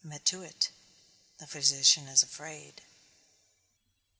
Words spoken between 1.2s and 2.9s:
_The physician is afraid.